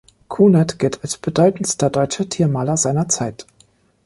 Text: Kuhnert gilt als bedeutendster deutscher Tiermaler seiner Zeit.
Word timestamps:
Kuhnert 0.29 0.79
gilt 0.79 1.03
als 1.03 1.15
bedeutendster 1.19 1.91
deutscher 1.91 2.27
Tiermaler 2.27 2.75
seiner 2.75 3.07
Zeit. 3.07 3.45